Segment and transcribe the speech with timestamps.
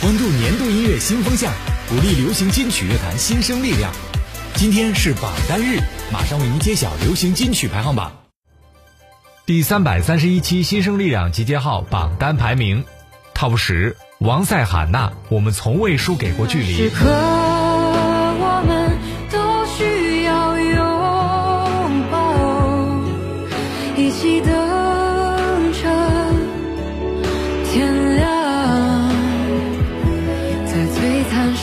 [0.00, 1.52] 关注年度音乐新风向，
[1.88, 3.92] 鼓励流行金曲乐坛新生力量。
[4.54, 5.80] 今天是榜单日，
[6.12, 8.12] 马上为您揭晓流行金曲排行榜。
[9.44, 12.84] 第三百三十一期新生力量集结号榜单排名
[13.34, 16.92] ，Top 十，王赛罕娜，我们从未输给过距离。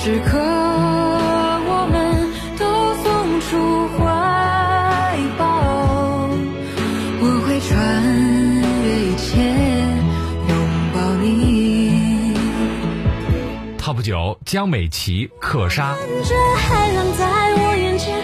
[0.05, 4.05] 时刻，我们都送出怀
[5.35, 6.29] 抱，
[7.21, 7.73] 我会穿
[8.83, 9.25] 越一切
[10.47, 10.53] 拥
[10.93, 12.37] 抱你。
[13.79, 15.95] Top 九，江美琪，克莎。
[15.95, 17.25] 着海浪在
[17.55, 18.21] 我眼前，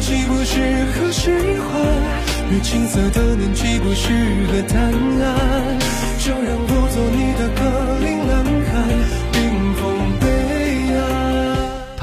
[0.00, 0.60] 气不适
[0.92, 1.72] 合释怀，
[2.52, 4.12] 越青涩的年纪不适
[4.46, 5.78] 合谈爱。
[6.18, 7.31] 就让我做你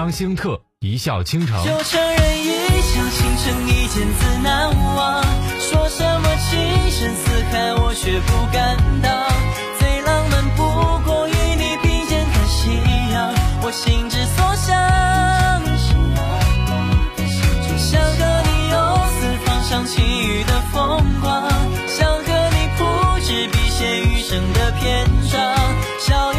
[0.00, 1.62] 张星特，一笑倾城。
[1.62, 5.22] 就承认一笑倾城一见自难忘，
[5.60, 9.28] 说什么情深似海，我却不敢当。
[9.78, 10.62] 最浪漫不
[11.04, 12.70] 过与你并肩看夕
[13.12, 13.30] 阳，
[13.60, 14.72] 我心之所向。
[17.68, 18.74] 就想和你游
[19.20, 21.46] 四方赏晴雨的风光，
[21.86, 25.54] 想和你铺纸笔写余生的篇章，
[26.00, 26.32] 笑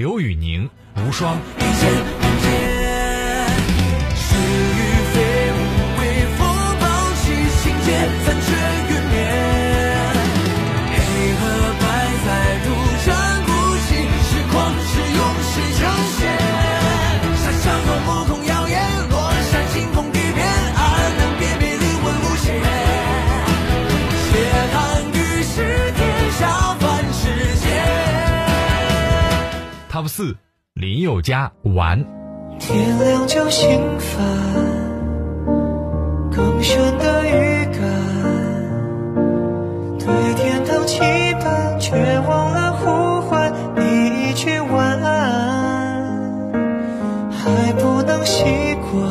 [0.00, 0.66] 刘宇宁，
[0.96, 1.36] 无双。
[30.00, 30.34] Top 四，
[30.72, 32.02] 林宥嘉，玩。
[32.58, 34.24] 天亮就心烦，
[36.32, 37.82] 更深的预感，
[39.98, 41.00] 对天堂期
[41.38, 46.50] 盼，却忘了呼唤你一句晚安，
[47.30, 48.42] 还不能习
[48.90, 49.04] 惯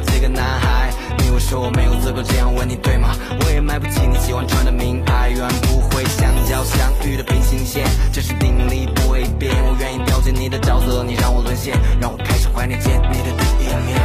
[0.00, 0.90] 几个男孩？
[1.18, 3.14] 你会说我没有资格这样问你对吗？
[3.40, 9.52] 我也买不起你喜欢穿的名牌，永远不会相交相遇的平行线，这是定理不会变。
[9.64, 14.00] 我愿意掉进你的角色，你让我沦陷，让我开始怀念见你的第一面。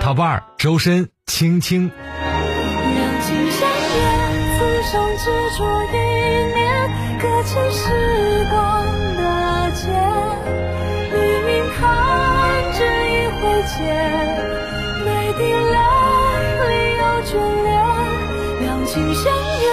[0.00, 1.08] Top 二，周深，
[1.42, 1.90] 轻轻。
[1.90, 3.98] 两情相悦，
[4.54, 4.62] 此
[4.92, 5.24] 生执
[5.58, 5.92] 着一
[6.54, 6.62] 念，
[7.18, 7.82] 搁浅时
[8.48, 8.54] 光
[9.16, 9.20] 的
[9.74, 9.90] 劫。
[11.10, 11.82] 黎明看
[12.78, 13.74] 这一挥间，
[15.04, 15.76] 每滴泪
[16.62, 17.30] 里有眷
[17.64, 17.68] 恋。
[18.60, 19.24] 两情相
[19.58, 19.66] 悦，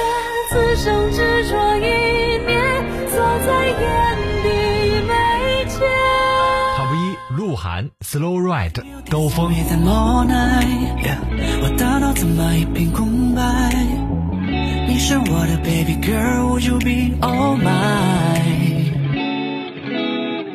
[0.49, 1.17] 此生执
[1.51, 1.53] 着
[7.59, 9.51] 寒 Slow Ride、兜风。
[9.51, 9.61] 你
[14.97, 18.93] 是我的 baby girl，would you be all mine？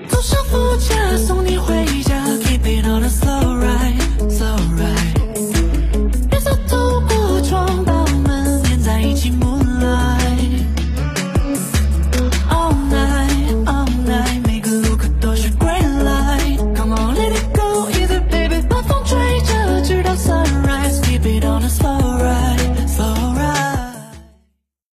[0.08, 4.13] 坐上副驾送你回家 keep it on a slow ride